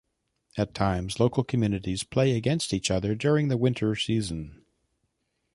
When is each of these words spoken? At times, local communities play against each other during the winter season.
At 0.57 0.73
times, 0.73 1.19
local 1.19 1.43
communities 1.43 2.03
play 2.03 2.35
against 2.35 2.73
each 2.73 2.89
other 2.89 3.13
during 3.13 3.49
the 3.49 3.55
winter 3.57 3.95
season. 3.95 4.65